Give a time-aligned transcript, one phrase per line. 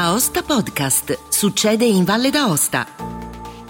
[0.00, 1.18] Aosta Podcast.
[1.28, 2.86] Succede in Valle d'Aosta.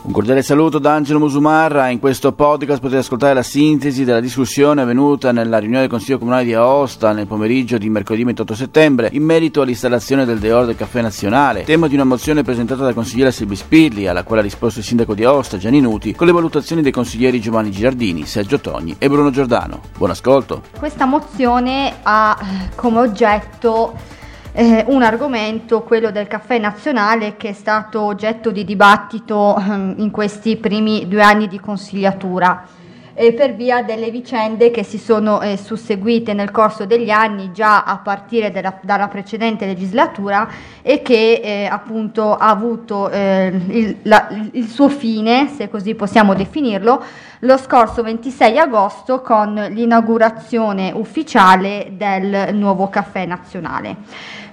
[0.03, 1.89] Un cordiale saluto da Angelo Musumarra.
[1.89, 6.44] In questo podcast potete ascoltare la sintesi della discussione avvenuta nella riunione del Consiglio Comunale
[6.44, 11.00] di Aosta nel pomeriggio di mercoledì 28 settembre in merito all'installazione del Deor del Caffè
[11.00, 14.84] Nazionale, tema di una mozione presentata dal consigliere Silvi Spirli, alla quale ha risposto il
[14.84, 19.08] sindaco di Aosta Gianni Nuti, con le valutazioni dei consiglieri Giovanni Girardini, Sergio Togni e
[19.08, 19.80] Bruno Giordano.
[19.96, 20.60] Buon ascolto.
[20.79, 22.38] Questa mozione ha
[22.74, 24.16] come oggetto
[24.59, 30.11] eh, un argomento, quello del caffè nazionale, che è stato oggetto di dibattito ehm, in
[30.11, 32.67] questi primi due anni di consigliatura.
[33.15, 37.84] Eh, per via delle vicende che si sono eh, susseguite nel corso degli anni già
[37.84, 40.48] a partire della, dalla precedente legislatura
[40.83, 46.34] e che eh, appunto ha avuto eh, il, la, il suo fine, se così possiamo
[46.34, 47.03] definirlo,
[47.41, 53.97] lo scorso 26 agosto con l'inaugurazione ufficiale del nuovo caffè nazionale.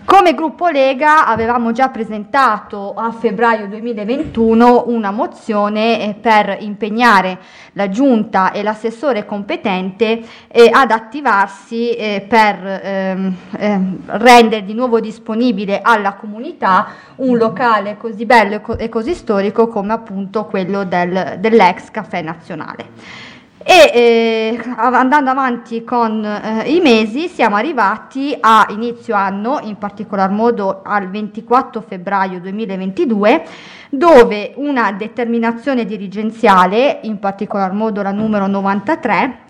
[0.05, 7.39] Come gruppo Lega avevamo già presentato a febbraio 2021 una mozione eh, per impegnare
[7.73, 14.99] la giunta e l'assessore competente eh, ad attivarsi eh, per ehm, ehm, rendere di nuovo
[14.99, 21.89] disponibile alla comunità un locale così bello e così storico come appunto quello del, dell'ex
[21.89, 23.33] caffè nazionale.
[23.67, 30.29] E eh, andando avanti con eh, i mesi siamo arrivati a inizio anno, in particolar
[30.29, 33.43] modo al 24 febbraio 2022,
[33.89, 39.44] dove una determinazione dirigenziale, in particolar modo la numero 93,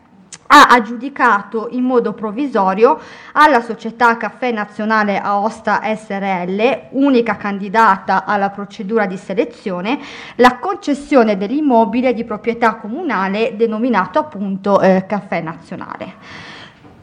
[0.48, 3.00] ha aggiudicato in modo provvisorio
[3.34, 10.00] alla società Caffè Nazionale Aosta SRL, unica candidata alla procedura di selezione,
[10.36, 16.54] la concessione dell'immobile di proprietà comunale denominato appunto eh, Caffè Nazionale.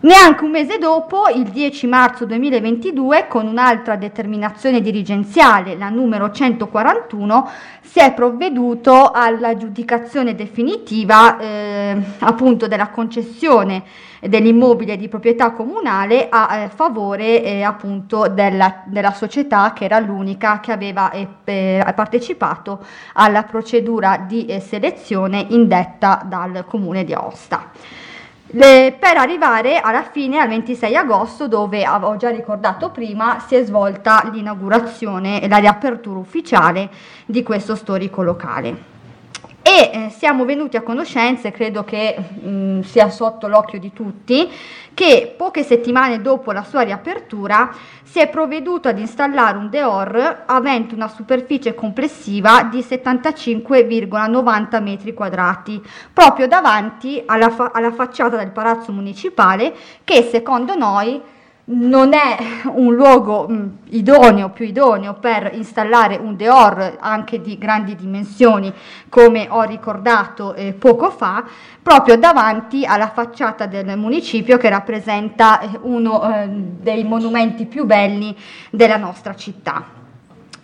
[0.02, 7.50] Neanche un mese dopo, il 10 marzo 2022, con un'altra determinazione dirigenziale, la numero 141,
[7.92, 13.82] si è provveduto all'aggiudicazione definitiva eh, appunto della concessione
[14.18, 20.60] dell'immobile di proprietà comunale a eh, favore eh, appunto della, della, società che era l'unica
[20.60, 22.82] che aveva eh, partecipato
[23.12, 27.72] alla procedura di eh, selezione indetta dal comune di Aosta.
[28.54, 33.64] Le, per arrivare alla fine al 26 agosto dove avevo già ricordato prima si è
[33.64, 36.90] svolta l'inaugurazione e la riapertura ufficiale
[37.24, 38.91] di questo storico locale
[39.62, 43.92] e eh, siamo venuti a conoscenza, e credo che mh, mm, sia sotto l'occhio di
[43.92, 44.50] tutti,
[44.94, 47.72] che poche settimane dopo la sua riapertura
[48.02, 55.82] si è provveduto ad installare un Deor avente una superficie complessiva di 75,90 metri quadrati,
[56.12, 59.74] proprio davanti alla, fa- alla facciata del palazzo municipale
[60.04, 66.36] che secondo noi non è un luogo mh, mm, idoneo, più idoneo per installare un
[66.36, 68.72] Deor anche di grandi dimensioni,
[69.08, 71.44] come ho ricordato eh, poco fa,
[71.80, 78.36] proprio davanti alla facciata del municipio che rappresenta eh, uno eh, dei monumenti più belli
[78.70, 80.01] della nostra città.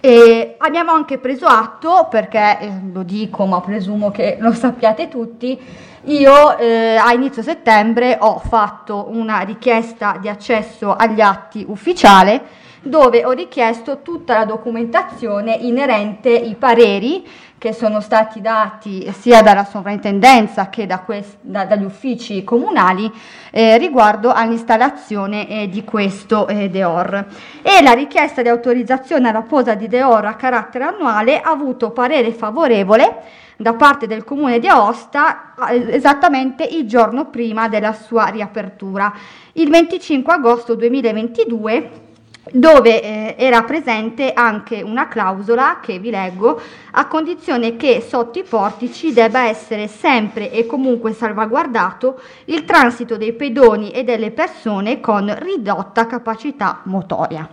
[0.00, 5.58] E abbiamo anche preso atto, perché eh, lo dico ma presumo che lo sappiate tutti,
[6.04, 13.24] io eh, a inizio settembre ho fatto una richiesta di accesso agli atti ufficiale dove
[13.24, 17.26] ho richiesto tutta la documentazione inerente ai pareri
[17.58, 23.12] che sono stati dati sia dalla sovrintendenza che da quest- da, dagli uffici comunali
[23.50, 27.26] eh, riguardo all'installazione eh, di questo eh, Deor.
[27.62, 32.32] E la richiesta di autorizzazione alla posa di Deor a carattere annuale ha avuto parere
[32.32, 35.54] favorevole da parte del comune di Aosta
[35.88, 39.12] esattamente il giorno prima della sua riapertura,
[39.54, 42.06] il 25 agosto 2022
[42.52, 46.60] dove eh, era presente anche una clausola che vi leggo
[46.92, 53.32] a condizione che sotto i portici debba essere sempre e comunque salvaguardato il transito dei
[53.32, 57.48] pedoni e delle persone con ridotta capacità motoria.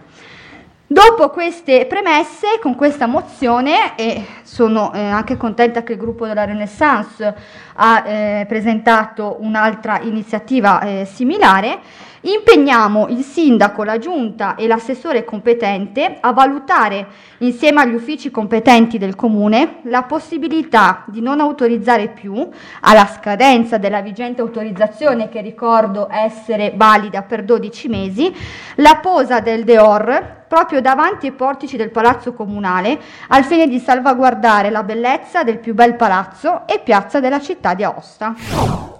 [0.96, 6.46] Dopo queste premesse, con questa mozione, e sono eh, anche contenta che il gruppo della
[6.46, 7.36] Renaissance
[7.74, 11.80] ha eh, presentato un'altra iniziativa eh, similare,
[12.26, 17.06] Impegniamo il sindaco, la giunta e l'assessore competente a valutare
[17.40, 22.50] insieme agli uffici competenti del comune la possibilità di non autorizzare più,
[22.82, 28.36] alla scadenza della vigente autorizzazione che ricordo essere valida per 12 mesi,
[28.78, 32.98] la posa del Deor proprio davanti ai portici del palazzo comunale
[33.28, 37.84] al fine di salvaguardare la bellezza del più bel palazzo e piazza della città di
[37.84, 38.34] Aosta.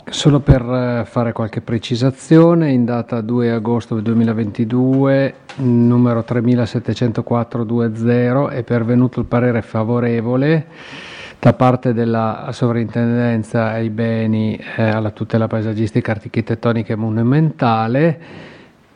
[0.10, 9.22] Solo per eh, fare qualche precisazione, in data 2 agosto 2022, numero 370420, è pervenuto
[9.22, 10.66] il parere favorevole
[11.40, 18.20] da parte della Sovrintendenza ai beni eh, alla tutela paesaggistica, architettonica e monumentale,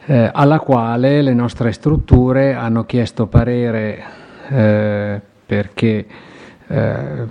[0.10, 4.04] eh, alla quale le nostre strutture hanno chiesto parere
[4.50, 6.06] eh, perché
[6.68, 7.28] eh,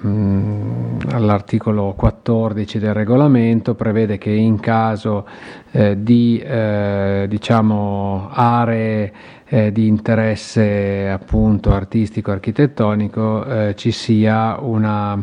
[1.10, 5.26] all'articolo 14 del regolamento prevede che in caso
[5.72, 9.12] eh, di eh, diciamo, aree
[9.46, 15.20] eh, di interesse appunto artistico architettonico eh, ci sia una,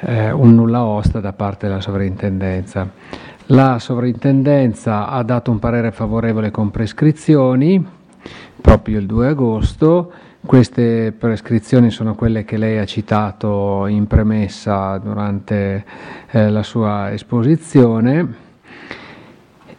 [0.00, 2.88] eh, un nulla osta da parte della sovrintendenza.
[3.52, 7.86] La sovrintendenza ha dato un parere favorevole con prescrizioni
[8.58, 10.10] proprio il 2 agosto.
[10.40, 15.84] Queste prescrizioni sono quelle che lei ha citato in premessa durante
[16.30, 18.34] eh, la sua esposizione.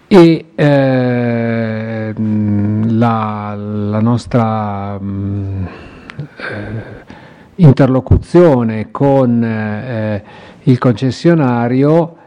[0.05, 6.83] E eh, la, la, nostra mh, mm, eh,
[7.55, 10.23] interlocuzione con eh,
[10.61, 12.17] il concessionario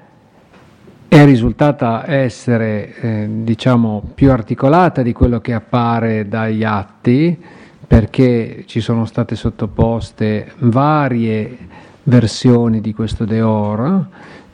[1.08, 7.38] è risultata essere eh, diciamo, più articolata di quello che appare dagli atti
[7.86, 11.56] perché ci sono state sottoposte varie
[12.02, 14.06] versioni di questo Deor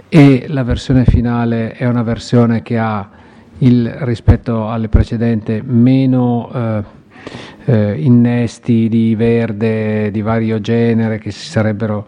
[0.08, 3.08] e la versione finale è una versione che ha
[3.58, 6.82] il, rispetto alle precedenti meno eh,
[7.64, 12.06] eh, innesti di verde di vario genere che si sarebbero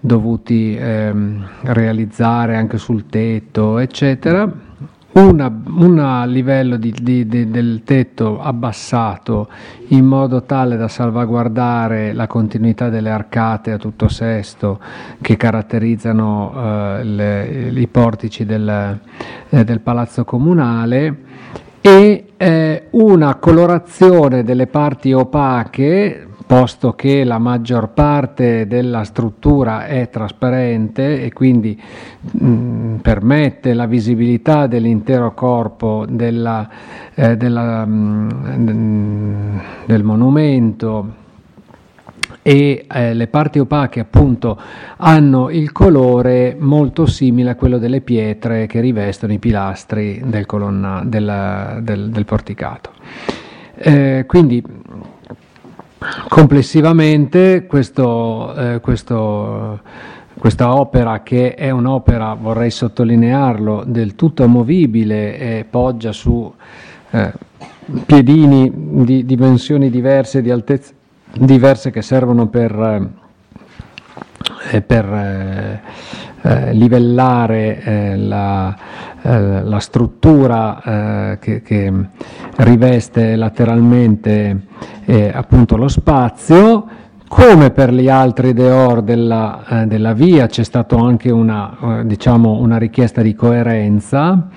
[0.00, 4.64] dovuti ehm, realizzare anche sul tetto, eccetera.
[5.16, 9.48] Un livello di, di, di, del tetto abbassato
[9.88, 14.78] in modo tale da salvaguardare la continuità delle arcate a tutto sesto
[15.22, 18.98] che caratterizzano eh, le, i portici del,
[19.48, 21.24] eh, del palazzo comunale
[21.86, 30.10] e eh, una colorazione delle parti opache posto che la maggior parte della struttura è
[30.10, 31.80] trasparente e quindi
[32.20, 36.68] mh, mm, permette la visibilità dell'intero corpo della,
[37.14, 41.24] eh, della, mh, mm, del monumento
[42.46, 44.56] e eh, le parti opache appunto
[44.98, 51.02] hanno il colore molto simile a quello delle pietre che rivestono i pilastri del, colonna,
[51.04, 52.92] del, del, del porticato.
[53.74, 54.62] Eh, quindi
[56.28, 59.80] Complessivamente questo, eh, questo,
[60.38, 66.52] questa opera, che è un'opera, vorrei sottolinearlo, del tutto amovibile e poggia su
[67.10, 67.32] eh,
[68.04, 68.70] piedini
[69.04, 70.95] di dimensioni diverse, di altezze
[71.32, 73.10] diverse che servono per,
[74.72, 75.80] eh, per eh,
[76.42, 78.76] eh, livellare eh, la,
[79.22, 80.80] eh, la, struttura
[81.32, 81.92] eh, che, che,
[82.58, 84.60] riveste lateralmente
[85.32, 86.86] appunto lo spazio.
[87.28, 93.20] Come per gli altri deor della, della via c'è stata anche una, diciamo, una richiesta
[93.20, 94.48] di coerenza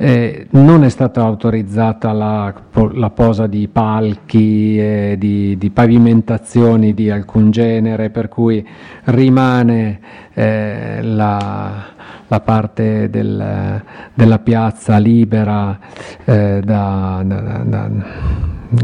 [0.00, 2.54] eh, non è stata autorizzata la,
[2.92, 8.64] la posa di palchi, e di, di, pavimentazioni di alcun genere, per cui
[9.06, 9.98] rimane
[10.34, 11.84] eh, la,
[12.28, 13.82] la, parte del,
[14.14, 15.76] della piazza libera
[16.24, 17.90] eh, da, da, da,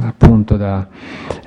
[0.03, 0.85] appunto da,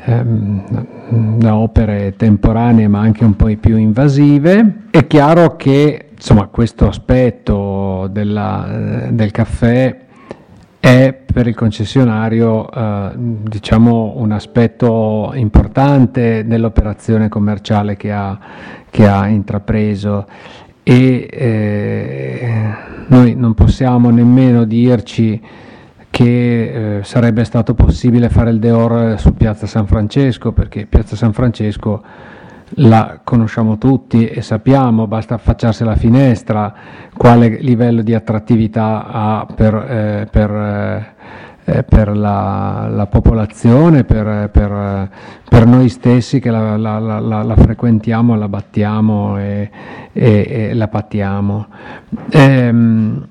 [0.06, 4.84] ehm, da opere temporanee ma anche un po' più invasive.
[4.92, 10.06] È chiaro che insomma, questo aspetto della, del caffè
[10.80, 18.38] è per il concessionario eh, diciamo un aspetto importante dell'operazione commerciale che ha,
[18.90, 20.26] che ha intrapreso.
[20.82, 22.52] E eh,
[23.08, 25.40] noi non possiamo nemmeno dirci
[26.10, 31.34] che eh, sarebbe stato possibile fare il Deor su Piazza San Francesco perché Piazza San
[31.34, 32.02] Francesco
[32.76, 36.74] la conosciamo tutti e sappiamo, basta affacciarsi alla finestra
[37.16, 41.16] quale livello di attrattività ha per, eh, per, eh,
[41.64, 48.48] eh per la, la, popolazione, per, per, noi stessi che la, la, la, frequentiamo, la
[48.48, 49.70] battiamo e,
[50.12, 51.68] e, e la pattiamo.
[52.30, 53.28] Ehm,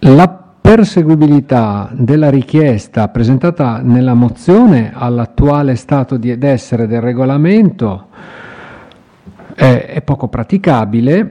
[0.00, 0.43] la
[0.74, 8.08] perseguibilità della richiesta presentata nella mozione all'attuale stato di essere del regolamento
[9.54, 11.30] è, è poco praticabile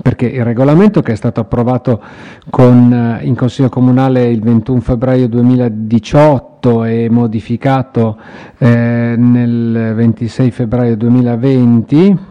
[0.00, 2.02] perché il regolamento che è stato approvato
[2.48, 8.16] con, eh, in Consiglio Comunale il 21 febbraio 2018 e modificato
[8.56, 12.30] eh, nel 26 febbraio 2020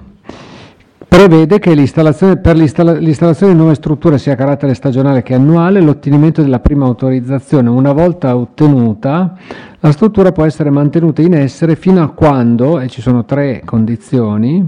[1.14, 5.82] prevede che l'installazione, per l'installa, l'installazione di nuove strutture sia a carattere stagionale che annuale,
[5.82, 9.36] l'ottenimento della prima autorizzazione, una volta ottenuta,
[9.82, 14.66] la struttura può essere mantenuta in essere fino a quando, e ci sono tre condizioni,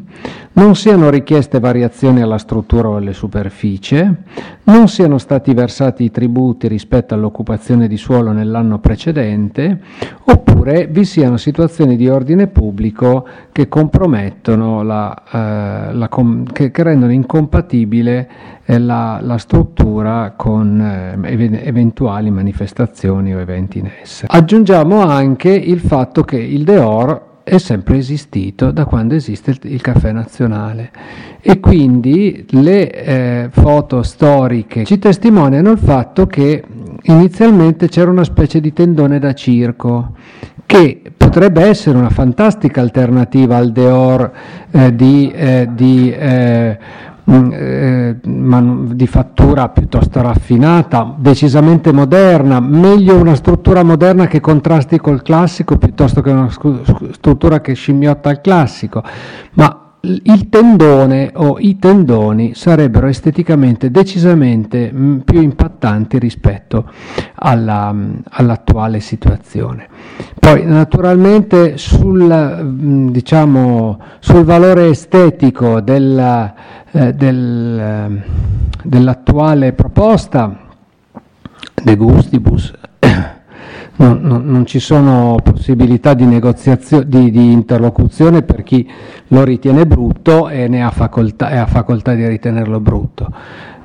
[0.54, 4.24] non siano richieste variazioni alla struttura o alle superficie,
[4.64, 9.80] non siano stati versati i tributi rispetto all'occupazione di suolo nell'anno precedente,
[10.26, 16.84] oppure vi siano situazioni di ordine pubblico che compromettono la, eh, la com- che, che
[16.84, 18.30] rendono incompatibile
[18.66, 24.26] eh, la, la, struttura con eh, eventuali manifestazioni o eventi in essa.
[24.28, 30.12] Aggiungiamo anche il fatto che il Deor è sempre esistito da quando esiste il, caffè
[30.12, 30.92] nazionale.
[31.42, 36.64] E quindi le eh, foto storiche ci testimoniano il fatto che
[37.04, 40.16] inizialmente c'era una specie di tendone da circo
[40.66, 44.32] che potrebbe essere una fantastica alternativa al Deor
[44.72, 46.12] eh, di, eh, di
[47.32, 48.18] Mm, eh,
[48.96, 56.22] di fattura piuttosto raffinata, decisamente moderna, meglio una struttura moderna che contrasti col classico piuttosto
[56.22, 59.01] che una struttura che scimmiotta il classico,
[59.53, 66.92] ma il tendone o i tendoni sarebbero esteticamente decisamente mm, più impattanti rispetto
[67.36, 69.88] alla, mm, all'attuale situazione.
[70.38, 76.54] Poi naturalmente sul, diciamo, sul valore estetico della,
[76.92, 78.22] eh, del,
[78.84, 80.54] dell'attuale proposta
[81.82, 82.74] de gustibus
[83.96, 88.90] non, non, non, ci sono possibilità di, di, di, interlocuzione per chi
[89.28, 93.32] lo ritiene brutto e ha facoltà, ha facoltà di ritenerlo brutto.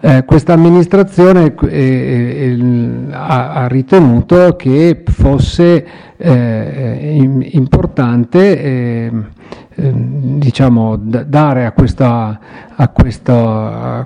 [0.01, 5.87] Eh, questa amministrazione eh, eh, ha, ha, ritenuto che fosse
[6.17, 9.27] eh, importante eh, Ehm,
[9.81, 12.41] diciamo, dare a, questa,
[12.75, 13.99] a, questo, a,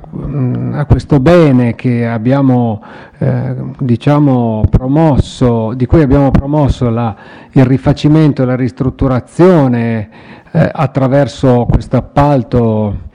[0.73, 2.83] a, questo, bene che abbiamo
[3.19, 7.17] eh, diciamo, promosso, di cui abbiamo promosso la,
[7.53, 10.11] il rifacimento e la ristrutturazione
[10.51, 13.11] eh, attraverso questo appalto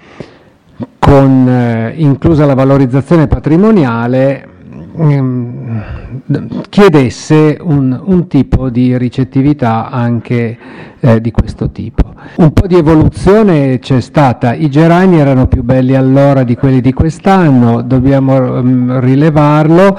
[0.97, 4.55] con eh, inclusa la valorizzazione patrimoniale
[4.98, 5.84] ehm,
[6.70, 10.58] chiedesse un, un, tipo di ricettività anche
[11.00, 12.13] eh, di questo tipo.
[12.38, 16.94] Un po' di evoluzione c'è stata, i gerani erano più belli allora di quelli di
[16.94, 19.98] quest'anno, dobbiamo um, rilevarlo,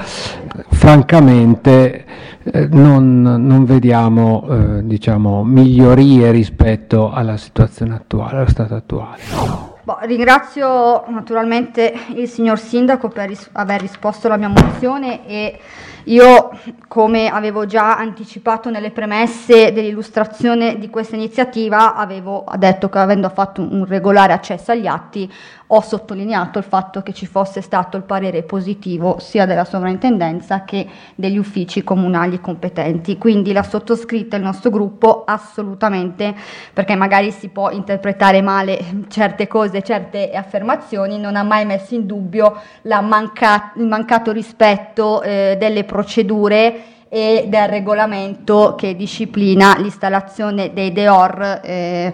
[0.69, 2.05] francamente
[2.43, 9.68] eh, non, non, vediamo eh, diciamo, migliorie rispetto alla situazione attuale, allo stato attuale.
[9.89, 15.59] Boh, ringrazio naturalmente il signor Sindaco per ris- aver risposto alla mia mozione e
[16.05, 16.51] io,
[16.87, 23.61] come avevo già anticipato nelle premesse dell'illustrazione di questa iniziativa, avevo detto che avendo fatto
[23.61, 25.31] un regolare accesso agli atti,
[25.71, 30.87] ho sottolineato il fatto che ci fosse stato il parere positivo sia della sovrintendenza che
[31.13, 33.19] degli uffici comunali competenti.
[33.19, 36.33] Quindi la sottoscritta il nostro gruppo assolutamente,
[36.73, 42.07] perché magari si può interpretare male certe cose, certe affermazioni, non ha mai messo in
[42.07, 42.59] dubbio
[43.03, 51.61] manca- il mancato rispetto eh, delle procedure e del regolamento che disciplina l'installazione dei DEOR
[51.63, 52.13] eh,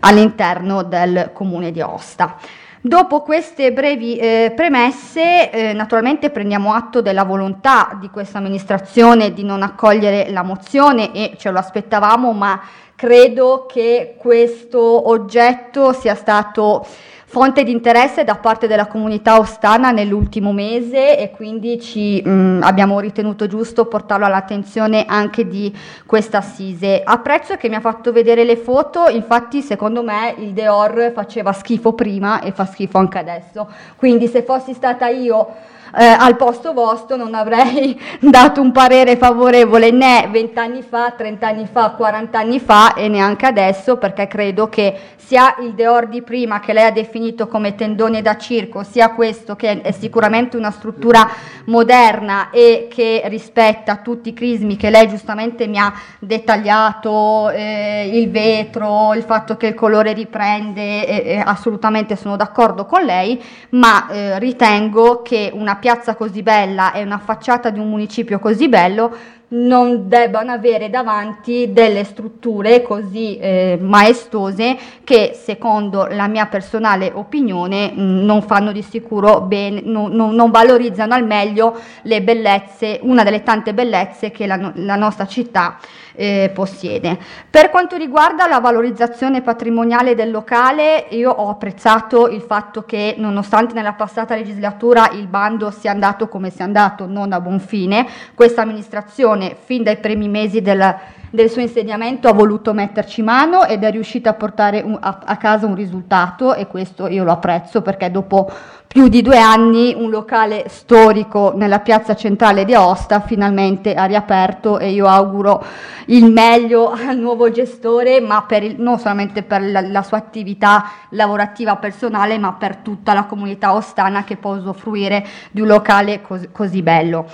[0.00, 2.36] all'interno del comune di Osta.
[2.82, 9.42] Dopo queste brevi eh, premesse, eh, naturalmente prendiamo atto della volontà di questa amministrazione di
[9.42, 12.60] non accogliere la mozione e ce lo aspettavamo, ma
[12.94, 16.86] credo che questo oggetto sia stato
[17.36, 22.62] fonte di interesse da parte della comunità ostana nell'ultimo mese e quindi ci, mh, mm,
[22.62, 25.70] abbiamo ritenuto giusto portarlo all'attenzione anche di
[26.06, 27.02] questa assise.
[27.04, 31.92] Apprezzo che mi ha fatto vedere le foto, infatti secondo me il Deor faceva schifo
[31.92, 37.16] prima e fa schifo anche adesso, quindi se fossi stata io eh, al posto vostro
[37.16, 42.60] non avrei dato un parere favorevole né 20 anni fa, 30 anni fa, 40 anni
[42.60, 44.94] fa e neanche adesso perché credo che
[45.26, 49.56] sia il Deor di prima che lei ha definito come tendone da circo, sia questo
[49.56, 51.28] che è sicuramente una struttura
[51.64, 58.30] moderna e che rispetta tutti i crismi che lei giustamente mi ha dettagliato, eh, il
[58.30, 64.38] vetro, il fatto che il colore riprende, eh, assolutamente sono d'accordo con lei, ma eh,
[64.38, 69.16] ritengo che una piazza così bella e una facciata di un municipio così bello
[69.64, 77.92] non debbano avere davanti delle strutture così eh, maestose che secondo la mia personale opinione
[77.92, 83.42] mh, non fanno di sicuro bene, no, non valorizzano al meglio le bellezze, una delle
[83.42, 85.78] tante bellezze che la, la nostra città
[86.16, 87.18] eh, possiede.
[87.48, 93.74] Per quanto riguarda la valorizzazione patrimoniale del locale, io ho apprezzato il fatto che nonostante
[93.74, 98.62] nella passata legislatura il bando sia andato come sia andato, non a buon fine, questa
[98.62, 100.96] amministrazione fin dai primi mesi del
[101.36, 105.36] del suo insediamento ha voluto metterci mano ed è riuscita a portare un, a, a,
[105.36, 108.50] casa un risultato e questo io lo apprezzo perché dopo
[108.86, 114.78] più di due anni un locale storico nella piazza centrale di Aosta finalmente ha riaperto
[114.78, 115.62] e io auguro
[116.06, 121.76] il meglio al nuovo gestore ma il, non solamente per la, la, sua attività lavorativa
[121.76, 126.82] personale ma per tutta la comunità ostana che può usufruire di un locale cos- così
[126.82, 127.26] bello.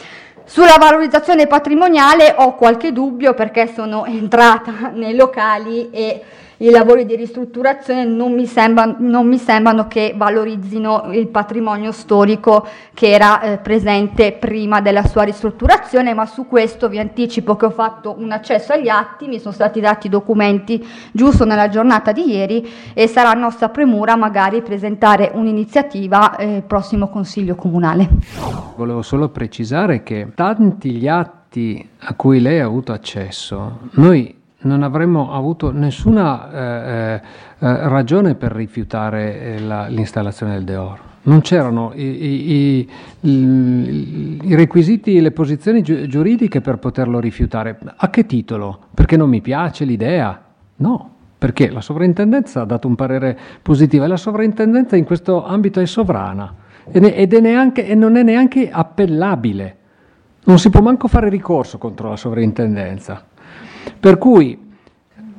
[0.52, 6.22] Sulla valorizzazione patrimoniale ho qualche dubbio perché sono entrata nei locali e
[6.62, 12.64] i lavori di ristrutturazione non mi, sembra, non mi sembrano che valorizzino il patrimonio storico
[12.94, 17.70] che era eh, presente prima della sua ristrutturazione, ma su questo vi anticipo che ho
[17.70, 22.30] fatto un accesso agli atti, mi sono stati dati i documenti giusto nella giornata di
[22.30, 28.08] ieri e sarà nostra premura magari presentare un'iniziativa eh, prossimo Consiglio Comunale.
[28.76, 34.82] Volevo solo precisare che tanti gli atti a cui lei ha avuto accesso, noi non
[34.82, 37.20] avremmo avuto nessuna eh, eh,
[37.58, 41.00] ragione per rifiutare eh, la, l'installazione del Deor.
[41.24, 42.88] Non c'erano i, i,
[43.20, 47.78] i, i, requisiti, le posizioni giuridiche per poterlo rifiutare.
[47.94, 48.86] A che titolo?
[48.92, 50.42] Perché non mi piace l'idea?
[50.76, 55.78] No, perché la sovrintendenza ha dato un parere positivo e la sovrintendenza in questo ambito
[55.78, 56.54] è sovrana
[56.90, 59.76] ed è neanche, e non è neanche appellabile.
[60.44, 63.24] Non si può manco fare ricorso contro la sovrintendenza.
[63.98, 64.62] Per cui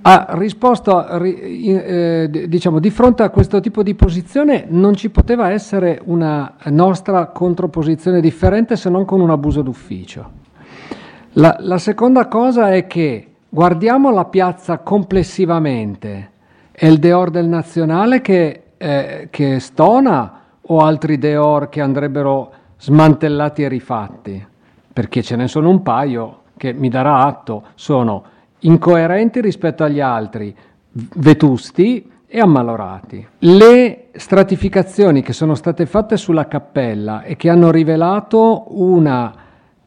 [0.04, 6.56] risposto, eh, diciamo, di fronte a questo tipo di posizione non ci poteva essere una
[6.66, 10.42] nostra controposizione differente se non con un abuso d'ufficio.
[11.34, 16.32] La, la seconda cosa è che guardiamo la piazza complessivamente,
[16.72, 23.64] è il Deor del Nazionale che, eh, che stona o altri Deor che andrebbero smantellati
[23.64, 24.46] e rifatti?
[24.92, 28.32] Perché ce ne sono un paio che mi darà atto, sono
[28.64, 30.56] incoerenti rispetto agli altri,
[30.92, 33.26] vetusti e ammalorati.
[33.40, 39.34] Le stratificazioni che sono state fatte sulla cappella e che hanno rivelato una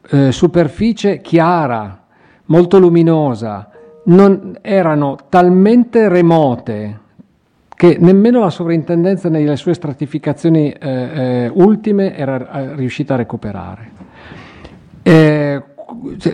[0.09, 2.05] eh, superficie chiara,
[2.45, 3.69] molto luminosa,
[4.05, 6.99] non, erano talmente remote
[7.77, 13.91] che nemmeno la sovrintendenza nelle sue stratificazioni eh, eh, ultime era eh, riuscita a recuperare.
[15.03, 15.63] Eh,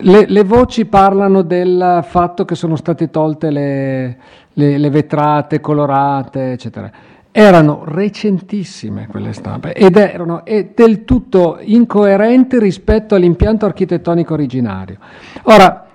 [0.02, 4.18] le, le, voci parlano del fatto che sono state tolte le,
[4.54, 6.92] le, le vetrate colorate, eccetera.
[7.32, 14.98] Erano recentissime quelle stampe ed erano del tutto incoerenti rispetto all'impianto architettonico originario.
[15.44, 15.88] Ora,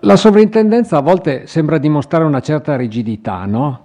[0.00, 3.83] la sovrintendenza a volte sembra dimostrare una certa rigidità, no?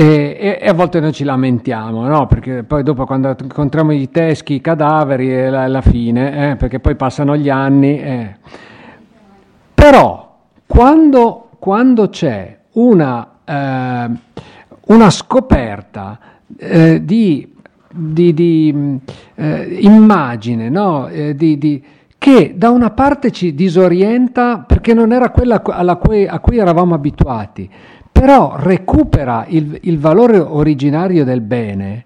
[0.00, 2.28] E, e, a volte noi ci lamentiamo, no?
[2.28, 6.54] perché poi dopo quando incontriamo i teschi, i cadaveri, è la, la fine, eh?
[6.56, 8.00] perché poi passano gli anni.
[8.00, 8.36] Eh.
[9.74, 10.36] Però
[10.68, 14.10] quando, quando c'è una, eh,
[14.86, 16.20] una scoperta
[16.56, 17.52] eh, di,
[17.92, 19.00] di, di
[19.34, 21.08] eh, immagine, no?
[21.08, 21.84] Eh, di,
[22.18, 27.68] che da una parte ci disorienta perché non era quella cui, a cui eravamo abituati,
[28.18, 32.04] però recupera il, il valore originario del bene,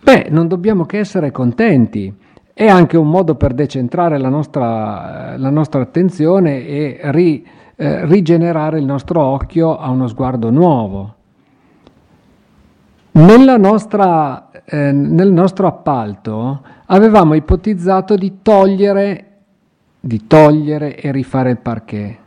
[0.00, 2.14] beh, non dobbiamo che essere contenti.
[2.54, 8.78] È anche un modo per decentrare la nostra, la nostra attenzione e ri, eh, rigenerare
[8.78, 11.14] il nostro occhio a uno sguardo nuovo.
[13.12, 19.26] Nostra, eh, nel nostro appalto avevamo ipotizzato di togliere,
[19.98, 22.21] di togliere e rifare il parquet.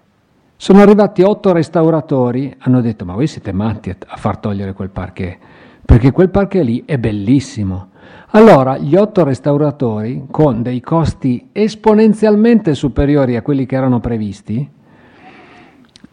[0.58, 5.38] Sono arrivati otto restauratori, hanno detto ma voi siete matti a far togliere quel parquet,
[5.84, 7.90] perché quel parquet lì è bellissimo.
[8.30, 14.70] Allora gli otto restauratori, con dei costi esponenzialmente superiori a quelli che erano previsti,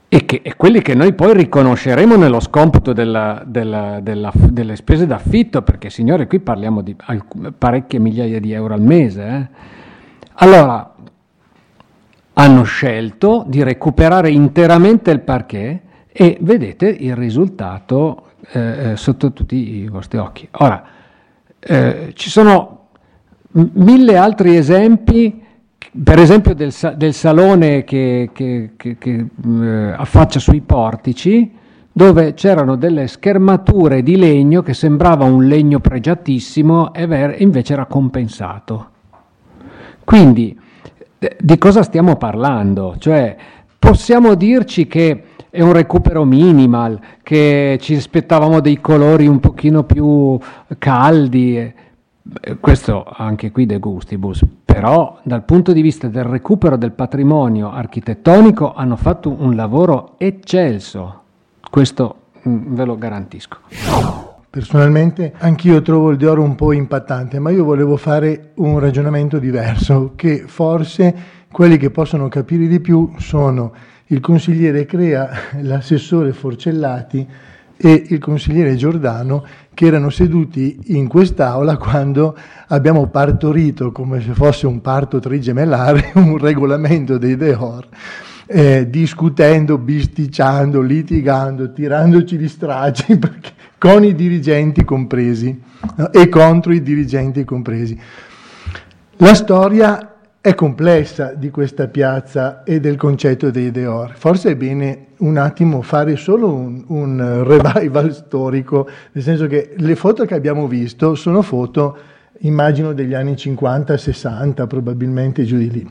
[0.08, 5.06] e, che, e quelli che noi poi riconosceremo nello scomputo della, della, della, delle spese
[5.06, 6.94] d'affitto, perché signore qui parliamo di
[7.56, 9.26] parecchie migliaia di euro al mese.
[9.26, 9.48] Eh?
[10.34, 10.94] Allora,
[12.34, 19.76] hanno scelto di recuperare interamente il parquet e vedete il risultato eh, eh sotto tutti
[19.76, 20.48] i vostri occhi.
[20.52, 20.82] Ora,
[21.58, 22.88] eh, ci sono
[23.52, 25.42] mille altri esempi
[26.02, 31.52] per esempio del, del salone che, che, che, che eh, affaccia sui portici,
[31.92, 38.88] dove c'erano delle schermature di legno che sembrava un legno pregiatissimo e invece era compensato.
[40.02, 40.58] Quindi
[41.38, 42.96] di cosa stiamo parlando?
[42.98, 43.36] Cioè,
[43.78, 50.38] possiamo dirci che è un recupero minimal, che ci aspettavamo dei colori un pochino più
[50.78, 51.72] caldi.
[52.60, 58.72] Questo anche qui de gustibus, però dal punto di vista del recupero del patrimonio architettonico
[58.72, 61.20] hanno fatto un lavoro eccelso.
[61.68, 62.16] Questo
[62.48, 63.58] mm, ve lo garantisco.
[64.52, 70.12] Personalmente anch'io trovo il Dior un po' impattante, ma io volevo fare un ragionamento diverso,
[70.14, 71.14] che forse
[71.50, 73.72] quelli che possono capire di più sono
[74.08, 75.30] il consigliere Crea,
[75.62, 77.26] l'assessore Forcellati
[77.78, 82.36] e il consigliere Giordano che erano seduti in quest'aula quando
[82.68, 87.88] abbiamo partorito, come se fosse un parto trigemellare, un regolamento dei Deor
[88.46, 95.60] eh, discutendo, bisticciando, litigando, tirandoci di stragi perché, con i dirigenti compresi
[95.96, 96.12] no?
[96.12, 97.98] e contro i dirigenti compresi.
[99.16, 104.14] La storia è complessa di questa piazza e del concetto dei Deor.
[104.16, 109.94] Forse è bene un attimo fare solo un, un revival storico, nel senso che le
[109.94, 111.96] foto che abbiamo visto sono foto,
[112.40, 115.88] immagino, degli anni 50-60, probabilmente giù di lì,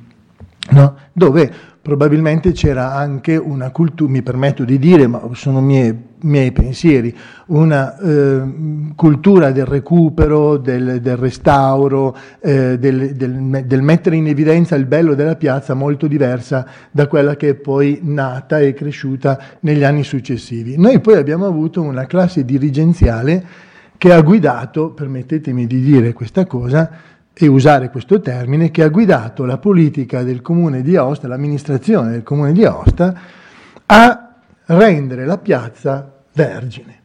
[0.70, 0.96] no?
[1.12, 7.16] dove probabilmente c'era anche una cultura, mi permetto di dire, ma sono miei, miei pensieri,
[7.48, 8.42] una eh,
[8.96, 15.16] cultura del recupero, del, del restauro, eh, del, del, del, mettere in evidenza il bello
[15.16, 20.78] della piazza molto diversa da quella che è poi nata e cresciuta negli anni successivi.
[20.78, 23.44] Noi poi abbiamo avuto una classe dirigenziale
[23.98, 26.90] che ha guidato, permettetemi di dire questa cosa,
[27.34, 32.24] e usare questo termine, che ha guidato la politica del comune di Aosta, l'amministrazione del
[32.24, 33.14] comune di Aosta,
[33.86, 37.00] a rendere la piazza vergine.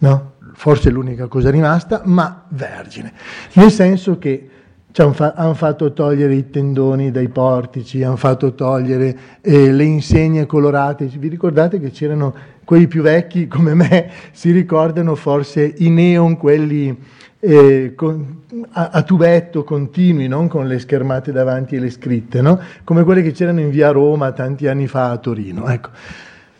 [0.00, 0.32] No?
[0.54, 3.12] Forse l'unica cosa rimasta, ma vergine.
[3.54, 4.48] Nel senso che
[4.96, 11.06] hanno fa- fatto togliere i tendoni dai portici, hanno fatto togliere eh, le insegne colorate.
[11.06, 16.96] Vi ricordate che c'erano quelli più vecchi come me, si ricordano forse i neon, quelli
[17.40, 22.60] eh, con, a, a, tubetto continui, non con le schermate davanti e le scritte, no?
[22.84, 25.66] come quelle che c'erano in via Roma tanti anni fa a Torino.
[25.68, 25.88] Ecco.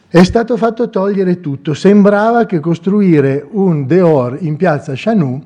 [0.09, 5.41] È stato fatto togliere tutto, sembrava che costruire un Deor in piazza Chanou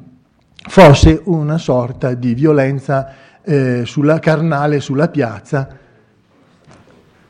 [0.66, 5.68] fosse una sorta di violenza eh, sulla carnale sulla piazza,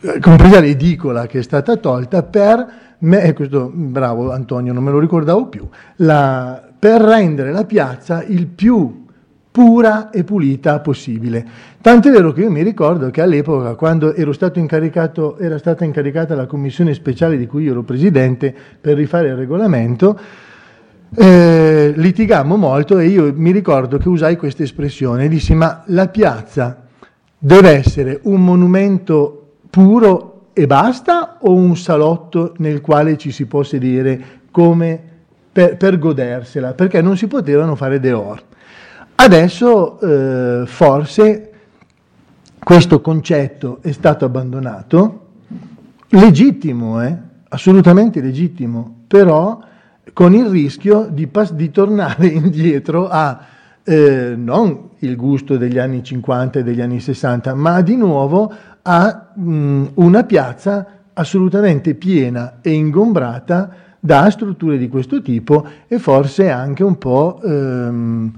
[0.01, 4.99] eh, compresa l'edicola che è stata tolta per me, questo bravo Antonio, non me lo
[4.99, 9.03] ricordavo più, la, per rendere la piazza il più
[9.51, 11.47] pura e pulita possibile.
[11.81, 16.93] Tanto è vero che io mi ricordo che all'epoca, quando era stata incaricata la commissione
[16.93, 20.19] speciale di cui io ero presidente per rifare il regolamento,
[21.17, 26.83] eh, litigammo molto e io mi ricordo che usai questa espressione, dissi ma la piazza
[27.39, 33.63] deve essere un monumento puro e basta o un salotto nel quale ci si può
[33.63, 35.01] sedere come
[35.53, 38.43] per, per godersela, perché non si potevano fare Deor.
[39.17, 41.51] Adesso eh, forse
[42.59, 45.27] questo concetto è stato abbandonato,
[46.09, 47.17] legittimo, eh?
[47.49, 49.61] assolutamente legittimo, però
[50.13, 53.41] con il rischio di, pas- di tornare indietro a
[53.83, 59.33] eh, non il gusto degli anni 50 e degli anni 60, ma di nuovo a
[59.35, 66.83] mh, una piazza assolutamente piena e ingombrata da strutture di questo tipo e forse anche
[66.83, 68.33] un po', ehm,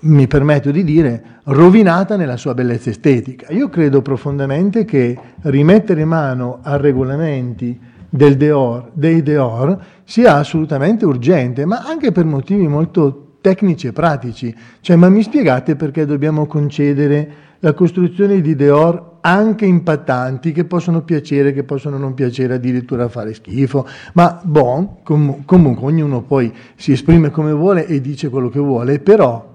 [0.00, 3.52] mi permetto di dire, rovinata nella sua bellezza estetica.
[3.52, 7.78] Io credo profondamente che rimettere mano a regolamenti
[8.10, 14.54] del Deor, dei Deor sia assolutamente urgente, ma anche per motivi molto tecnici e pratici.
[14.80, 21.02] Cioè, ma mi spiegate perché dobbiamo concedere la costruzione di Deor anche impattanti che possono
[21.02, 26.92] piacere, che possono non piacere, addirittura fare schifo, ma bon, com- comunque ognuno poi si
[26.92, 29.46] esprime come vuole e dice quello che vuole, però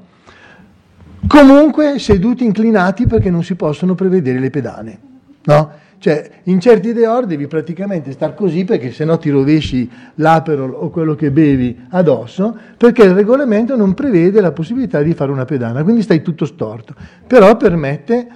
[1.27, 4.99] comunque seduti inclinati perché non si possono prevedere le pedane,
[5.45, 5.71] no?
[5.97, 10.89] Cioè, in certi deor devi praticamente star così perché se no ti rovesci l'aperol o
[10.89, 15.83] quello che bevi addosso, perché il regolamento non prevede la possibilità di fare una pedana,
[15.83, 16.93] quindi stai tutto storto.
[17.25, 18.27] Però permette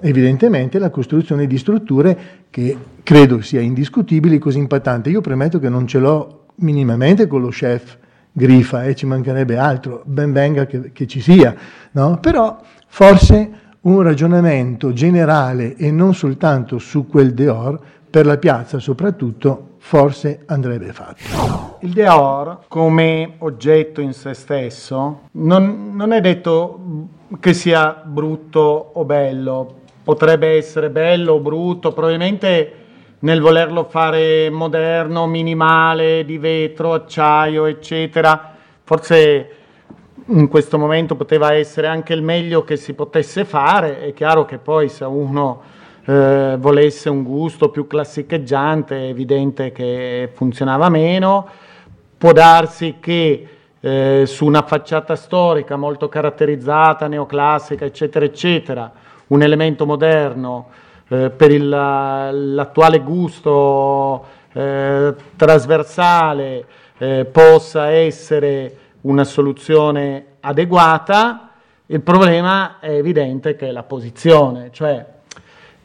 [0.00, 2.18] evidentemente la costruzione di strutture
[2.50, 5.10] che credo sia indiscutibile così impattante.
[5.10, 7.98] Io premetto che non ce l'ho minimamente con lo chef
[8.32, 11.54] Grifa e eh, ci mancherebbe altro, ben venga che, che ci sia,
[11.92, 12.18] no?
[12.20, 13.50] però forse
[13.88, 20.92] un ragionamento generale e non soltanto su quel Deor, per la piazza soprattutto, forse andrebbe
[20.92, 21.78] fatto.
[21.80, 26.80] Il Deor come oggetto in se stesso non, non è detto
[27.40, 32.72] che sia brutto o bello, potrebbe essere bello o brutto, probabilmente
[33.20, 39.50] nel volerlo fare moderno, minimale, di vetro, acciaio, eccetera, forse
[40.28, 44.00] in questo momento poteva essere anche il meglio che si potesse fare.
[44.00, 45.60] È chiaro che poi se uno
[46.04, 51.46] eh, volesse un gusto più classicheggiante è evidente che funzionava meno.
[52.18, 53.48] Può darsi che
[53.80, 58.92] eh, su una facciata storica molto caratterizzata, neoclassica, eccetera, eccetera,
[59.28, 60.68] un elemento moderno
[61.08, 66.64] eh, per il, l'attuale gusto eh, trasversale
[66.98, 71.50] eh, possa essere una soluzione adeguata,
[71.86, 75.04] il problema è evidente che è la posizione, cioè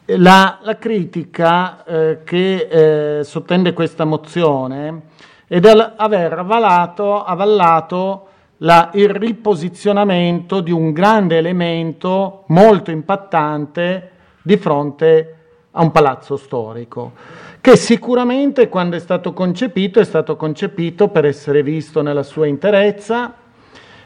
[0.06, 5.02] la, la critica eh, che eh, sottende questa mozione
[5.46, 14.10] è di aver avvalato, avallato la, il riposizionamento di un grande elemento molto impattante
[14.42, 15.36] di fronte
[15.76, 17.12] a un palazzo storico,
[17.60, 23.34] che sicuramente quando è stato concepito è stato concepito per essere visto nella sua interezza,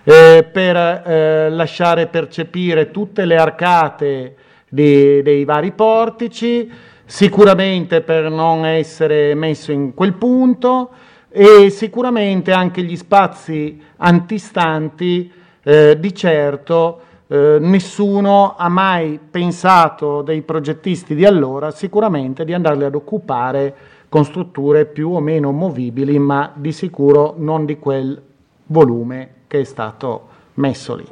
[0.02, 4.36] eh, per eh, lasciare percepire tutte le arcate
[4.68, 6.70] di, dei vari portici,
[7.04, 10.90] sicuramente per non essere messo in quel punto
[11.28, 15.30] e sicuramente anche gli spazi antistanti
[15.62, 22.84] eh, di certo eh, nessuno ha mai pensato dei progettisti di allora sicuramente di andarli
[22.84, 23.76] ad occupare
[24.08, 28.20] con strutture più o meno movibili, ma di sicuro non di quel
[28.66, 31.06] volume che è stato messo lì.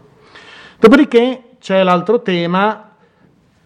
[0.78, 2.92] Dopodiché c'è l'altro tema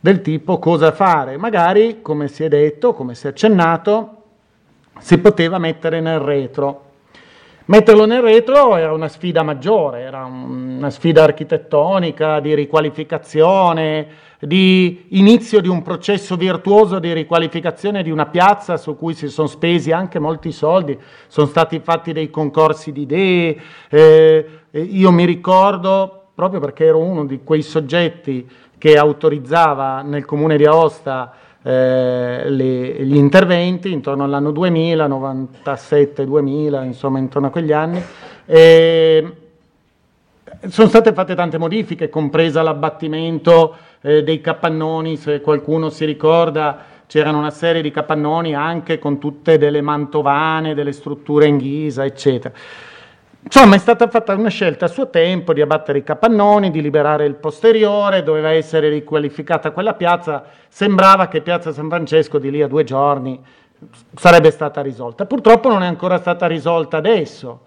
[0.00, 1.36] del tipo cosa fare.
[1.36, 4.22] Magari, come si è detto, come si è accennato,
[4.98, 6.89] si poteva mettere nel retro.
[7.70, 14.08] Metterlo nel retro era una sfida maggiore, era una sfida architettonica, di riqualificazione,
[14.40, 19.46] di inizio di un processo virtuoso di riqualificazione di una piazza su cui si sono
[19.46, 23.56] spesi anche molti soldi, sono stati fatti dei concorsi di idee,
[23.88, 30.56] eh, io mi ricordo, proprio perché ero uno di quei soggetti che autorizzava nel comune
[30.56, 38.02] di Aosta eh, le, gli interventi intorno all'anno 2000, 97-2000, insomma intorno a quegli anni.
[38.46, 39.34] E
[40.68, 47.38] sono state fatte tante modifiche, compresa l'abbattimento eh, dei capannoni, se qualcuno si ricorda c'erano
[47.38, 52.54] una serie di capannoni anche con tutte delle mantovane, delle strutture in ghisa, eccetera.
[53.42, 57.24] Insomma, è stata fatta una scelta a suo tempo di abbattere i capannoni, di liberare
[57.24, 60.44] il posteriore, doveva essere riqualificata quella piazza.
[60.68, 63.40] Sembrava che Piazza San Francesco di lì a due giorni
[64.14, 65.24] sarebbe stata risolta.
[65.24, 67.62] Purtroppo non è ancora stata risolta adesso.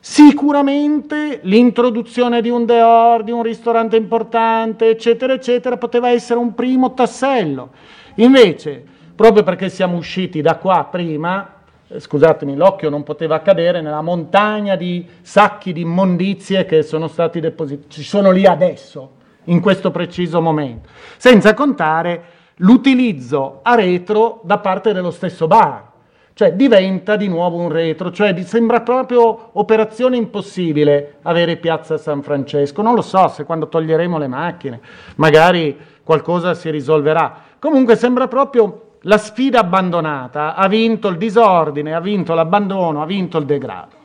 [0.00, 6.92] Sicuramente l'introduzione di un Deor, di un ristorante importante, eccetera, eccetera, poteva essere un primo
[6.92, 7.70] tassello.
[8.16, 11.54] Invece, proprio perché siamo usciti da qua prima,
[11.96, 17.90] scusatemi, l'occhio non poteva cadere nella montagna di sacchi di immondizie che sono stati depositati,
[17.90, 19.10] ci sono lì adesso,
[19.44, 22.22] in questo preciso momento, senza contare
[22.56, 25.92] l'utilizzo a retro da parte dello stesso bar.
[26.36, 32.82] Cioè diventa di nuovo un retro, cioè sembra proprio operazione impossibile avere Piazza San Francesco.
[32.82, 34.80] Non lo so se quando toglieremo le macchine
[35.14, 37.36] magari qualcosa si risolverà.
[37.60, 43.38] Comunque sembra proprio la sfida abbandonata, ha vinto il disordine, ha vinto l'abbandono, ha vinto
[43.38, 44.02] il degrado.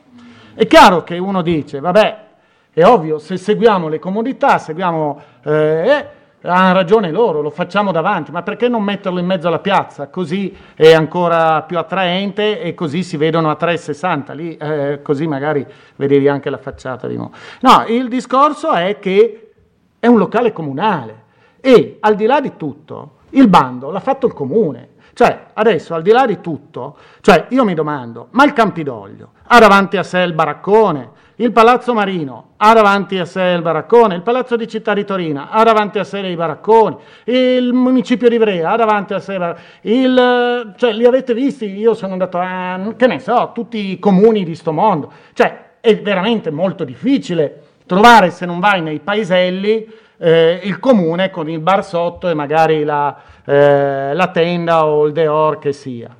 [0.54, 2.18] È chiaro che uno dice, vabbè,
[2.72, 6.06] è ovvio, se seguiamo le comodità, seguiamo, eh, eh,
[6.42, 10.08] hanno ragione loro, lo facciamo davanti, ma perché non metterlo in mezzo alla piazza?
[10.08, 15.66] Così è ancora più attraente e così si vedono a 360, lì eh, così magari
[15.96, 17.32] vedevi anche la facciata di nuovo.
[17.60, 19.52] No, il discorso è che
[19.98, 21.24] è un locale comunale
[21.60, 24.88] e al di là di tutto il bando l'ha fatto il comune.
[25.12, 29.58] Cioè, adesso al di là di tutto, cioè io mi domando, ma il Campidoglio ha
[29.58, 34.22] davanti a sé il baraccone, il Palazzo Marino ha davanti a sé il baraccone, il
[34.22, 38.70] Palazzo di Città di Torino ha davanti a sé i baracconi, il municipio di Ivrea
[38.70, 39.38] ha davanti a sé
[39.82, 40.74] il...
[40.76, 41.78] cioè li avete visti?
[41.78, 45.10] Io sono andato a, che ne so, tutti i comuni di sto mondo.
[45.32, 49.88] Cioè, è veramente molto difficile trovare, se non vai nei paeselli,
[50.22, 55.12] eh, il comune con il bar sotto e magari la, eh, la tenda o il
[55.12, 56.14] deor che sia.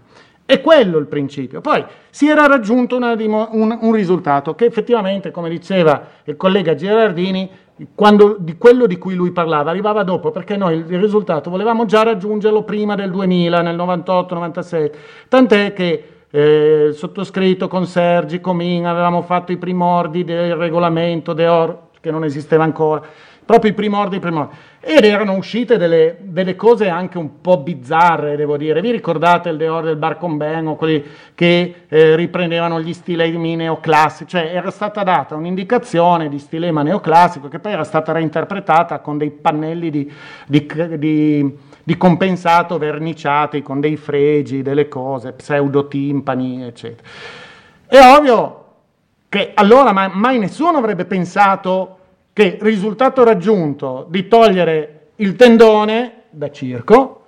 [0.45, 1.61] È quello il principio.
[1.61, 7.49] Poi si era raggiunto una, un, un, risultato che effettivamente, come diceva il collega Girardini,
[7.95, 12.03] quando, di quello di cui lui parlava arrivava dopo, perché noi il risultato volevamo già
[12.03, 14.91] raggiungerlo prima del 2000, nel 98-97,
[15.29, 22.11] tant'è che eh, sottoscritto con Sergi Comin avevamo fatto i primordi del regolamento DEOR, che
[22.11, 23.03] non esisteva ancora,
[23.51, 24.55] proprio i primordi, i primordi.
[24.79, 28.81] Ed erano uscite delle, delle, cose anche un po' bizzarre, devo dire.
[28.81, 34.31] Vi ricordate il Deor del Bar Conben quelli che eh, riprendevano gli stilemi neoclassici?
[34.31, 39.33] Cioè era stata data un'indicazione di stilema neoclassico che poi era stata reinterpretata con dei
[39.33, 40.13] pannelli di,
[40.47, 47.09] di, di, di compensato verniciati, con dei fregi, delle cose, pseudotimpani, eccetera.
[47.85, 48.65] È ovvio
[49.29, 51.97] che allora mai nessuno avrebbe pensato
[52.41, 57.25] che risultato raggiunto di togliere il tendone da circo,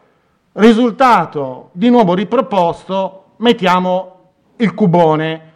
[0.53, 4.21] risultato di nuovo riproposto, mettiamo
[4.57, 5.51] il cubone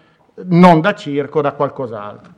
[0.44, 2.32] non da circo, da qualcos'altro.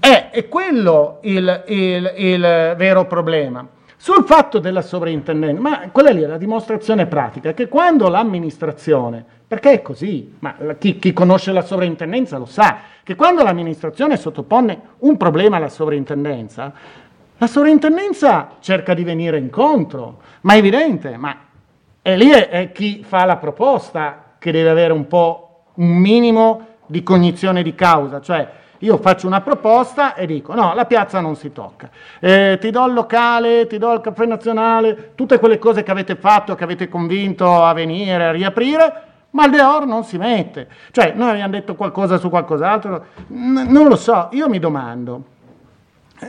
[0.00, 3.66] È, è quello il, il, il vero problema.
[3.98, 9.72] Sul fatto della sovrintendenza, ma quella lì è la dimostrazione pratica, che quando l'amministrazione, perché
[9.72, 15.16] è così, ma chi, chi conosce la sovrintendenza lo sa, che quando l'amministrazione sottopone un
[15.16, 16.72] problema alla sovrintendenza,
[17.38, 21.36] la sovrintendenza cerca di venire incontro, ma è evidente, ma
[22.02, 26.66] è lì è, è chi fa la proposta che deve avere un po' un minimo
[26.86, 31.36] di cognizione di causa, cioè io faccio una proposta e dico no, la piazza non
[31.36, 35.82] si tocca, eh, ti do il locale, ti do il caffè nazionale, tutte quelle cose
[35.82, 40.16] che avete fatto, che avete convinto a venire, a riaprire, ma il Deor non si
[40.18, 40.68] mette.
[40.90, 45.24] Cioè, noi abbiamo detto qualcosa su qualcos'altro, N- non lo so, io mi domando,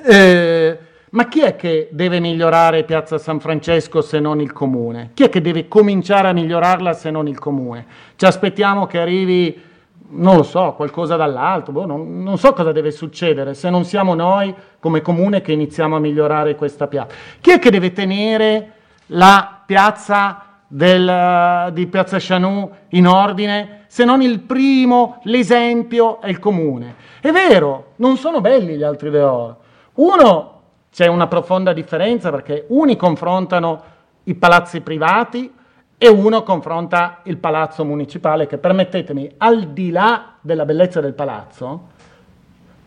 [0.03, 0.79] eh,
[1.12, 5.12] ma chi è che deve migliorare Piazza San Francesco se non il comune?
[5.13, 7.86] Chi è che deve cominciare a migliorarla se non il comune?
[8.17, 9.63] Ci aspettiamo che arrivi,
[10.10, 14.13] non lo so, qualcosa dall'alto, boh, non, non so cosa deve succedere se non siamo
[14.13, 17.15] noi come comune che iniziamo a migliorare questa piazza.
[17.41, 18.72] Chi è che deve tenere
[19.08, 26.39] la piazza del, di Piazza Chanou in ordine, se non il primo, l'esempio è il
[26.39, 26.96] comune.
[27.22, 29.56] È vero, non sono belli gli altri Deor.
[29.96, 33.84] Uno, c'è una profonda differenza perché uni confrontano
[34.24, 35.52] i palazzi privati
[35.97, 41.88] e uno confronta il palazzo municipale che, permettetemi, al di là della bellezza del palazzo,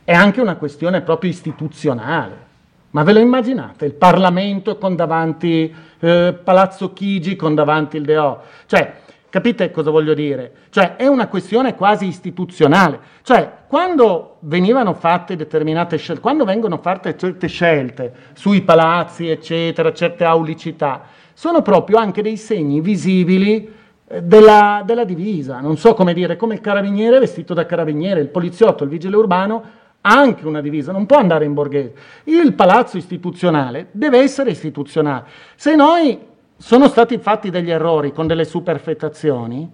[0.04, 2.48] è anche una questione proprio istituzionale.
[2.90, 3.84] Ma ve lo immaginate?
[3.84, 8.42] Il Parlamento con davanti eh, Palazzo Chigi con davanti il DO.
[8.66, 8.94] Cioè,
[9.28, 10.52] capite cosa voglio dire?
[10.70, 12.98] Cioè, è una questione quasi istituzionale.
[13.22, 20.24] Cioè, quando venivano fatte determinate scelte, quando vengono fatte certe scelte sui palazzi, eccetera, certe
[20.24, 21.02] aulicità,
[21.40, 23.66] sono proprio anche dei segni visibili
[24.06, 25.58] eh, della, della divisa.
[25.60, 29.62] Non so come dire, come il carabiniere vestito da carabiniere, il poliziotto, il vigile urbano
[30.02, 31.94] anche una divisa, non può andare in borghese.
[32.24, 35.24] Il palazzo istituzionale deve essere istituzionale.
[35.54, 36.18] Se noi
[36.58, 39.66] sono stati fatti degli errori con delle superfettazioni,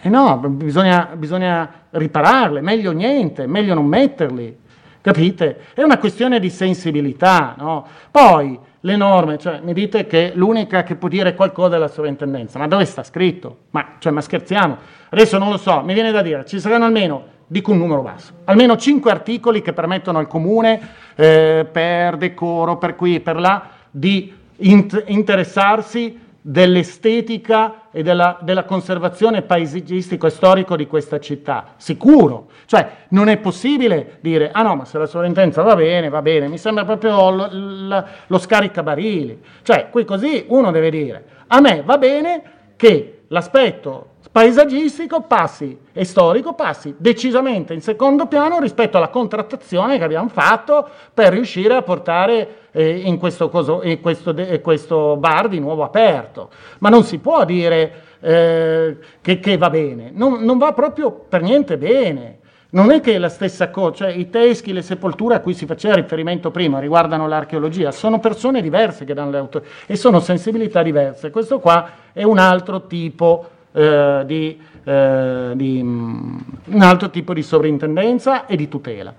[0.00, 4.56] eh no, bisogna, bisogna ripararle, meglio niente, meglio non metterli,
[5.02, 5.64] capite?
[5.74, 7.86] È una questione di sensibilità, no?
[8.10, 12.58] Poi le norme, cioè mi dite che l'unica che può dire qualcosa è la sovrintendenza,
[12.58, 13.56] ma dove sta scritto?
[13.70, 14.76] Ma, cioè, ma scherziamo?
[15.08, 18.32] Adesso non lo so, mi viene da dire, ci saranno almeno dico un numero basso,
[18.44, 20.80] almeno cinque articoli che permettono al comune
[21.14, 29.40] eh, per decoro, per qui per là, di int- interessarsi dell'estetica e della, della conservazione
[29.40, 32.48] paesaggistico e storico di questa città, sicuro.
[32.66, 36.48] Cioè non è possibile dire, ah no, ma se la sovrintendenza va bene, va bene,
[36.48, 39.40] mi sembra proprio lo, lo, lo scaricabarili.
[39.62, 42.42] Cioè qui così uno deve dire, a me va bene
[42.76, 50.02] che l'aspetto paesaggistico passi e storico passi decisamente in secondo piano rispetto alla contrattazione che
[50.02, 55.46] abbiamo fatto per riuscire a portare eh, in questo, coso, in questo, de, questo, bar
[55.46, 56.50] di nuovo aperto.
[56.78, 61.40] Ma non si può dire eh, che, che, va bene, non, non, va proprio per
[61.40, 62.38] niente bene.
[62.70, 65.94] Non è che la stessa cosa, cioè i teschi, le sepolture a cui si faceva
[65.94, 71.30] riferimento prima riguardano l'archeologia, sono persone diverse che danno le auto e sono sensibilità diverse.
[71.30, 77.42] Questo qua è un altro tipo eh, di, eh, di um, un altro tipo di
[77.42, 79.12] sovrintendenza e di tutela.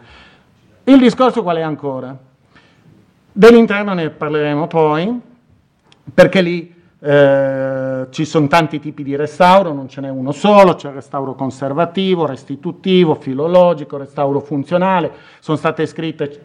[0.86, 2.18] Il discorso qual è ancora?
[3.32, 5.20] Dell'interno ne parleremo poi,
[6.14, 10.88] perché lì eh, ci sono tanti tipi di restauro, non ce n'è uno solo, c'è
[10.88, 16.42] il restauro conservativo, restitutivo, filologico, restauro funzionale, sono state scritte,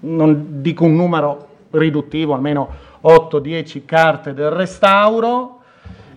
[0.00, 2.68] non dico un numero riduttivo, almeno
[3.02, 5.53] 8-10 carte del restauro,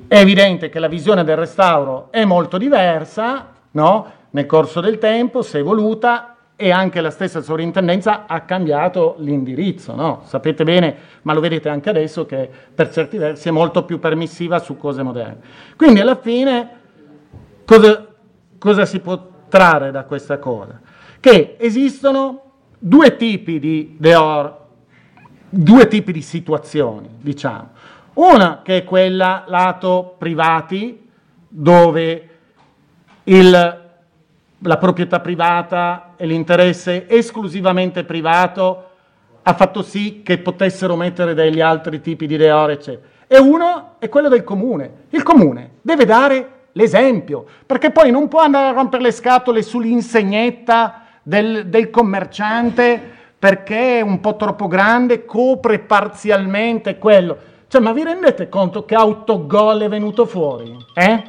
[0.08, 4.12] è evidente che la visione del restauro è molto diversa, no?
[4.32, 9.94] nel corso del tempo si è evoluta, e anche la stessa sovrintendenza ha cambiato l'indirizzo,
[9.94, 10.24] no?
[10.26, 14.58] sapete bene, ma lo vedete anche adesso che per certi versi è molto più permissiva
[14.58, 15.38] su cose moderne.
[15.76, 16.70] Quindi alla fine
[17.64, 18.08] cosa,
[18.58, 20.82] cosa si può trarre da questa cosa?
[21.20, 24.66] Che esistono due tipi di deor,
[25.50, 27.70] due tipi di situazioni, diciamo.
[28.18, 31.10] Una che è quella lato privati,
[31.48, 32.30] dove
[33.24, 33.86] il
[34.62, 38.84] la proprietà privata e l'interesse esclusivamente privato
[39.44, 43.08] ha fatto sì che potessero mettere degli altri tipi di deore, eccetera.
[43.28, 45.06] E uno è quello del comune.
[45.10, 51.04] Il comune deve dare l'esempio, perché poi non può andare a rompere le scatole sull'insegnetta
[51.22, 57.38] del, del commerciante perché è un po' troppo grande, copre parzialmente quello.
[57.70, 60.74] Cioè, ma vi rendete conto che autogol è venuto fuori?
[60.94, 61.24] Eh?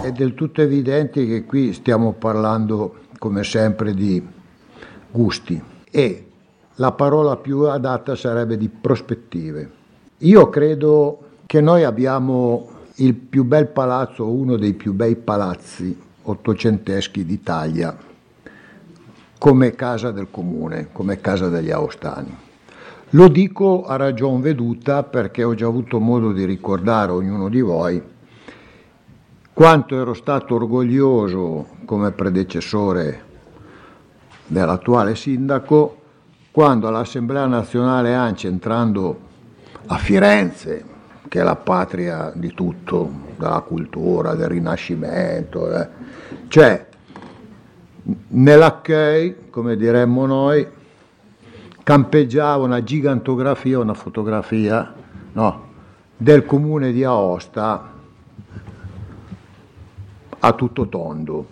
[0.00, 4.24] È del tutto evidente che qui stiamo parlando, come sempre, di
[5.10, 5.60] gusti
[5.90, 6.26] e
[6.76, 9.70] la parola più adatta sarebbe di prospettive.
[10.18, 17.24] Io credo che noi abbiamo il più bel palazzo, uno dei più bei palazzi ottocenteschi
[17.24, 17.96] d'Italia,
[19.36, 22.44] come casa del comune, come casa degli Aostani.
[23.10, 27.60] Lo dico a ragion veduta perché ho già avuto modo di ricordare a ognuno di
[27.60, 28.02] voi
[29.52, 33.24] quanto ero stato orgoglioso come predecessore
[34.44, 36.00] dell'attuale sindaco
[36.50, 39.20] quando all'Assemblea nazionale ANCI entrando
[39.86, 40.84] a Firenze,
[41.28, 45.88] che è la patria di tutto, della cultura, del rinascimento, eh,
[46.48, 46.86] cioè
[48.28, 50.66] nell'accueil, come diremmo noi,
[51.86, 54.92] campeggiava una gigantografia, una fotografia
[55.34, 55.66] no,
[56.16, 57.92] del comune di Aosta
[60.36, 61.46] a tutto tondo.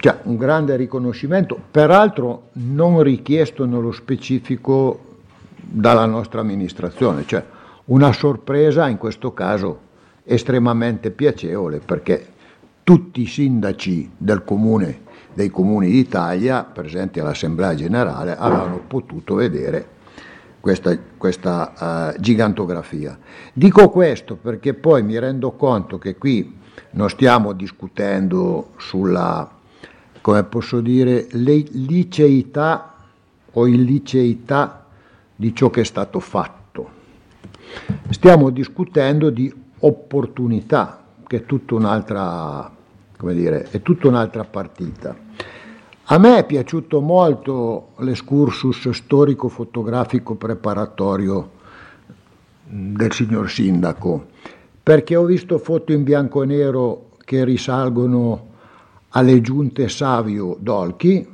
[0.00, 5.18] Cioè, un grande riconoscimento, peraltro non richiesto nello specifico
[5.54, 7.44] dalla nostra amministrazione, cioè
[7.84, 9.78] una sorpresa in questo caso
[10.24, 12.32] estremamente piacevole perché
[12.82, 15.02] tutti i sindaci del comune,
[15.34, 19.88] dei comuni d'Italia presenti all'Assemblea Generale avevano potuto vedere
[20.60, 23.18] questa, questa uh, gigantografia.
[23.52, 26.58] Dico questo perché poi mi rendo conto che qui
[26.92, 29.50] non stiamo discutendo sulla,
[30.20, 32.94] come posso dire, liceità
[33.52, 34.86] o illiceità
[35.36, 36.62] di ciò che è stato fatto.
[38.10, 42.70] Stiamo discutendo di opportunità, che è tutta un'altra,
[43.24, 45.16] come dire, è tutta un'altra partita.
[46.08, 51.52] A me è piaciuto molto l'escursus storico-fotografico preparatorio
[52.66, 54.26] del signor Sindaco
[54.82, 58.48] perché ho visto foto in bianco e nero che risalgono
[59.10, 61.26] alle giunte Savio Dolchi,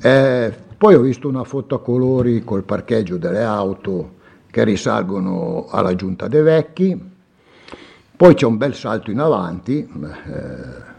[0.00, 4.14] eh, poi ho visto una foto a colori col parcheggio delle auto
[4.48, 7.14] che risalgono alla giunta dei vecchi,
[8.16, 10.94] poi c'è un bel salto in avanti, eh,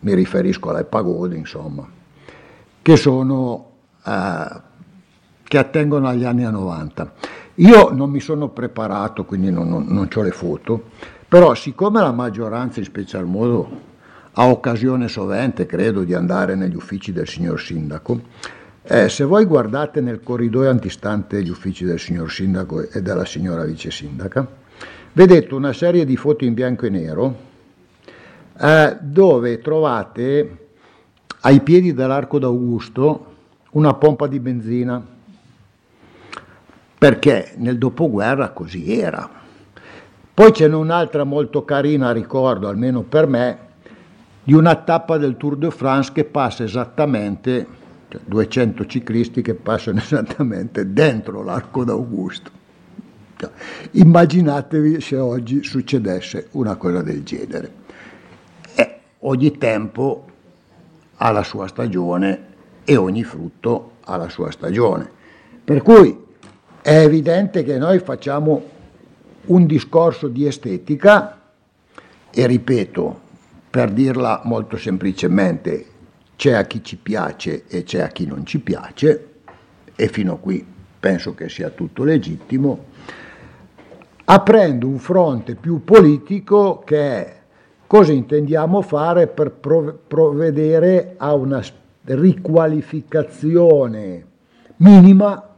[0.00, 1.86] mi riferisco alle pagode insomma,
[2.80, 3.70] che sono
[4.04, 4.68] eh,
[5.50, 7.12] che attengono agli anni 90.
[7.56, 10.90] Io non mi sono preparato, quindi non, non, non ho le foto,
[11.26, 13.68] però siccome la maggioranza in special modo
[14.32, 18.20] ha occasione sovente, credo, di andare negli uffici del signor sindaco,
[18.84, 23.64] eh, se voi guardate nel corridoio antistante gli uffici del signor sindaco e della signora
[23.64, 24.46] vice sindaca,
[25.12, 27.36] vedete una serie di foto in bianco e nero
[28.58, 30.56] eh, dove trovate
[31.40, 33.26] ai piedi dell'arco d'Augusto
[33.72, 35.02] una pompa di benzina
[36.98, 39.28] perché nel dopoguerra così era.
[40.34, 43.58] Poi ce n'è un'altra molto carina, ricordo, almeno per me,
[44.44, 47.66] di una tappa del Tour de France che passa esattamente,
[48.08, 52.50] cioè 200 ciclisti che passano esattamente dentro l'arco d'Augusto.
[53.40, 53.50] Cioè,
[53.92, 57.72] immaginatevi se oggi succedesse una cosa del genere.
[58.74, 60.26] E ogni tempo
[61.16, 62.48] ha la sua stagione
[62.84, 65.10] e ogni frutto ha la sua stagione.
[65.64, 66.14] Per cui
[66.82, 68.62] è evidente che noi facciamo
[69.46, 71.40] un discorso di estetica
[72.30, 73.20] e ripeto,
[73.70, 75.86] per dirla molto semplicemente,
[76.36, 79.28] c'è a chi ci piace e c'è a chi non ci piace
[79.96, 80.66] e fino a qui
[81.00, 82.88] penso che sia tutto legittimo,
[84.32, 87.36] aprendo un fronte più politico che è
[87.88, 91.60] cosa intendiamo fare per provvedere a una
[92.04, 94.24] riqualificazione
[94.76, 95.48] minima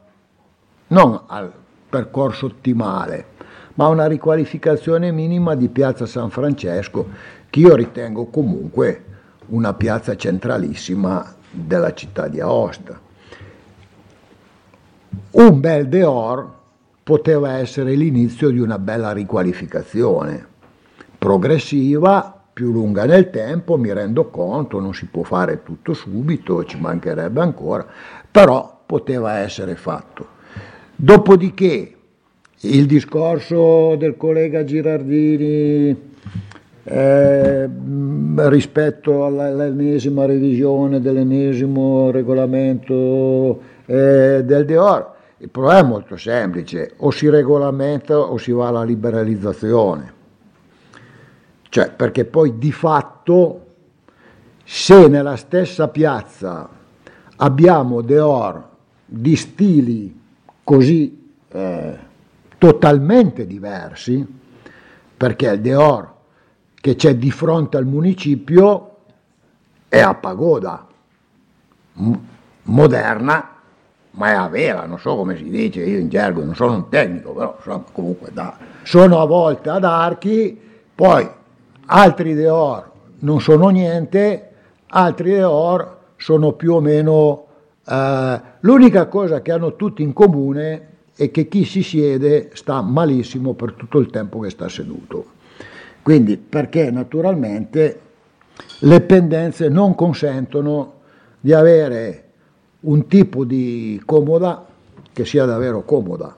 [0.86, 1.52] non al
[1.86, 3.26] percorso ottimale,
[3.74, 7.06] ma una riqualificazione minima di Piazza San Francesco,
[7.50, 9.04] che io ritengo comunque
[9.48, 12.98] una piazza centralissima della città di Aosta.
[15.32, 16.60] Un bel Deor
[17.02, 20.46] poteva essere l'inizio di una bella riqualificazione
[21.18, 26.78] progressiva, più lunga nel tempo, mi rendo conto, non si può fare tutto subito, ci
[26.78, 27.86] mancherebbe ancora,
[28.30, 30.26] però poteva essere fatto.
[30.94, 31.96] Dopodiché
[32.60, 36.10] il discorso del collega Girardini
[36.84, 37.68] eh,
[38.48, 45.11] rispetto all'ennesima revisione dell'ennesimo regolamento eh, del Deor,
[45.42, 50.14] il problema è molto semplice, o si regolamenta o si va alla liberalizzazione.
[51.68, 53.66] Cioè, perché poi di fatto,
[54.62, 56.68] se nella stessa piazza
[57.36, 58.68] abbiamo Deor
[59.04, 60.16] di stili
[60.62, 61.98] così eh,
[62.56, 64.24] totalmente diversi,
[65.16, 66.14] perché il Deor
[66.72, 68.98] che c'è di fronte al municipio
[69.88, 70.86] è a pagoda,
[72.62, 73.52] moderna,
[74.12, 76.88] ma è a vela, non so come si dice, io in gergo non sono un
[76.88, 78.56] tecnico, però insomma, comunque da.
[78.82, 80.58] sono a volte ad archi,
[80.94, 81.28] poi
[81.86, 82.90] altri Deor
[83.20, 84.50] non sono niente,
[84.88, 87.46] altri Deor sono più o meno...
[87.84, 93.54] Eh, l'unica cosa che hanno tutti in comune è che chi si siede sta malissimo
[93.54, 95.26] per tutto il tempo che sta seduto.
[96.02, 98.00] Quindi perché naturalmente
[98.80, 101.00] le pendenze non consentono
[101.40, 102.21] di avere
[102.82, 104.66] un tipo di comoda
[105.12, 106.34] che sia davvero comoda,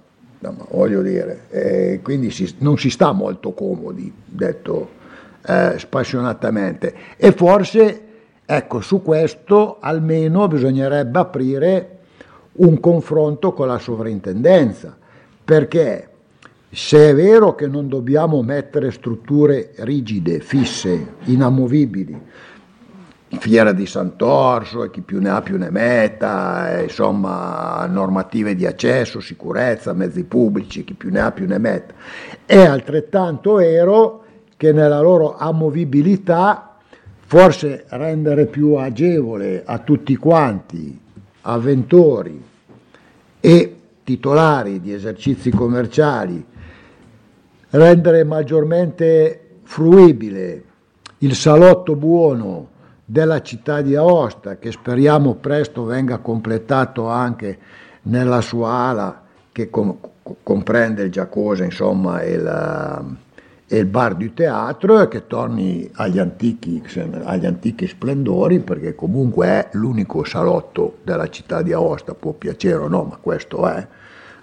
[0.71, 4.91] voglio dire, e quindi si, non si sta molto comodi, detto
[5.47, 6.95] eh, spassionatamente.
[7.17, 8.03] E forse,
[8.45, 11.99] ecco, su questo almeno bisognerebbe aprire
[12.55, 14.97] un confronto con la sovrintendenza,
[15.45, 16.09] perché
[16.71, 22.21] se è vero che non dobbiamo mettere strutture rigide, fisse, inamovibili,
[23.39, 29.21] Fiera di Sant'Orso e chi più ne ha più ne metta, insomma normative di accesso,
[29.21, 31.95] sicurezza, mezzi pubblici, chi più ne ha più ne metta.
[32.45, 34.25] È altrettanto vero
[34.57, 36.77] che nella loro amovibilità
[37.27, 41.01] forse rendere più agevole a tutti quanti,
[41.43, 42.43] avventori
[43.41, 46.45] e titolari di esercizi commerciali,
[47.71, 50.63] rendere maggiormente fruibile
[51.19, 52.69] il salotto buono
[53.15, 57.59] della città di Aosta, che speriamo presto venga completato anche
[58.03, 59.97] nella sua ala che com-
[60.43, 63.05] comprende il Giacosa insomma, e la,
[63.69, 66.83] e il bar di teatro e che torni agli antichi,
[67.23, 72.89] agli antichi splendori perché comunque è l'unico salotto della città di Aosta, può piacere o
[72.89, 73.87] no, ma questo è.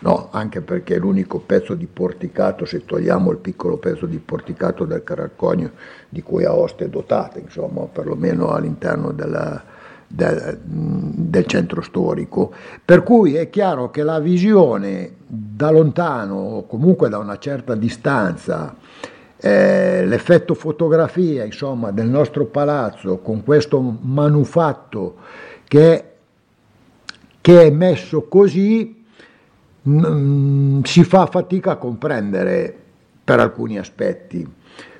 [0.03, 5.03] No, anche perché l'unico pezzo di porticato, se togliamo il piccolo pezzo di porticato del
[5.03, 5.71] Caracconio
[6.09, 9.63] di cui Aosta è dotata, insomma, perlomeno all'interno della,
[10.07, 12.51] del, del, centro storico.
[12.83, 18.75] Per cui è chiaro che la visione da lontano o comunque da una certa distanza
[19.37, 25.15] eh, l'effetto fotografia insomma, del nostro palazzo con questo manufatto
[25.67, 26.05] che,
[27.39, 29.00] che è messo così
[29.87, 32.75] mm, si fa fatica a comprendere
[33.23, 34.47] per alcuni aspetti.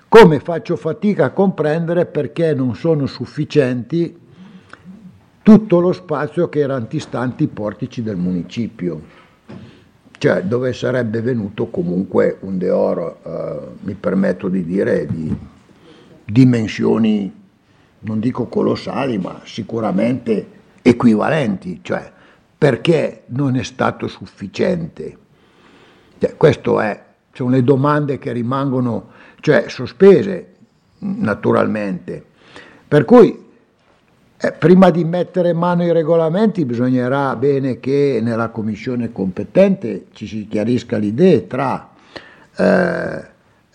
[0.08, 4.20] Come faccio fatica a comprendere perché non sono sufficienti
[5.42, 9.20] tutto lo spazio che era antistanti i portici del municipio
[10.22, 15.36] cioè dove sarebbe venuto comunque un Deoro, eh, mi permetto di dire, di
[16.24, 17.34] dimensioni,
[18.02, 20.46] non dico colossali, ma sicuramente
[20.84, 22.12] equivalenti, cioè
[22.62, 25.18] perché non è stato sufficiente?
[26.20, 27.04] Cioè, questo è,
[27.34, 29.08] sono le domande che rimangono
[29.40, 30.54] cioè, sospese
[31.00, 32.24] naturalmente.
[32.88, 33.48] Per cui
[34.38, 40.48] eh, prima di mettere mano ai regolamenti bisognerà bene che nella commissione competente ci si
[40.48, 41.90] chiarisca l'idea tra
[42.58, 43.26] eh,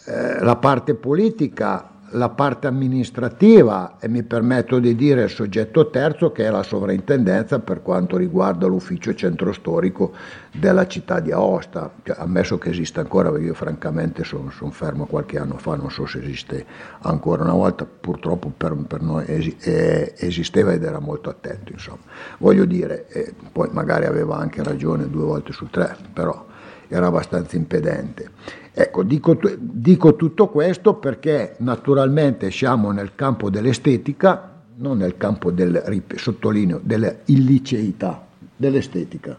[0.04, 6.30] eh, la parte politica la parte amministrativa e mi permetto di dire il soggetto terzo
[6.32, 10.12] che è la sovrintendenza per quanto riguarda l'ufficio centro storico
[10.52, 15.06] della città di Aosta, cioè, ammesso che esista ancora, perché io francamente sono son fermo
[15.06, 16.64] qualche anno fa, non so se esiste
[17.00, 22.02] ancora una volta, purtroppo per, per noi esi, eh, esisteva ed era molto attento, insomma.
[22.38, 26.46] Voglio dire, eh, poi magari aveva anche ragione due volte su tre, però
[26.88, 28.30] era abbastanza impedente.
[28.78, 36.02] Ecco, dico, dico tutto questo perché naturalmente siamo nel campo dell'estetica, non nel campo del,
[36.14, 39.34] sottolineo, dell'illiceità, dell'estetica.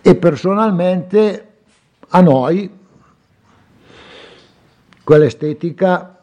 [0.00, 1.46] E personalmente
[2.06, 2.70] a noi
[5.02, 6.22] quell'estetica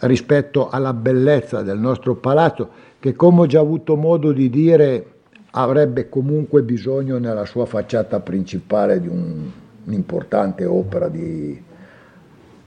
[0.00, 2.68] rispetto alla bellezza del nostro palazzo,
[2.98, 5.12] che come ho già avuto modo di dire
[5.50, 9.50] avrebbe comunque bisogno nella sua facciata principale di un,
[9.84, 11.62] un'importante opera di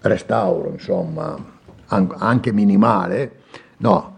[0.01, 1.35] restauro, insomma,
[1.87, 3.39] anche minimale,
[3.77, 4.17] no,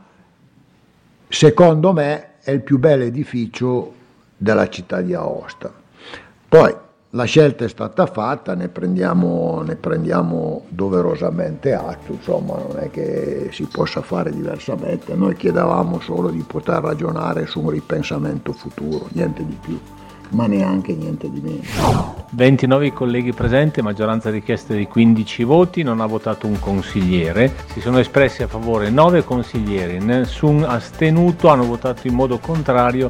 [1.27, 3.93] secondo me è il più bel edificio
[4.37, 5.71] della città di Aosta.
[6.47, 6.75] Poi
[7.11, 13.49] la scelta è stata fatta, ne prendiamo, ne prendiamo, doverosamente atto, insomma non è che
[13.51, 19.45] si possa fare diversamente, noi chiedevamo solo di poter ragionare su un ripensamento futuro, niente
[19.45, 19.79] di più,
[20.29, 22.23] ma neanche niente di meno.
[22.31, 27.99] 29 colleghi presenti, maggioranza richiesta di 15 voti, non ha votato un consigliere, si sono
[27.99, 33.09] espressi a favore 9 consiglieri, nessun astenuto, hanno votato in modo contrario